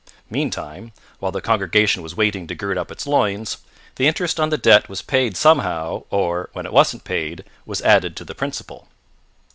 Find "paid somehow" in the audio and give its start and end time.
5.03-6.05